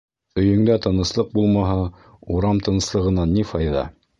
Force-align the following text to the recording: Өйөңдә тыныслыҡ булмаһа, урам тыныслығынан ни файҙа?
Өйөңдә 0.43 0.77
тыныслыҡ 0.85 1.29
булмаһа, 1.35 1.75
урам 2.37 2.65
тыныслығынан 2.69 3.37
ни 3.39 3.47
файҙа? 3.53 3.87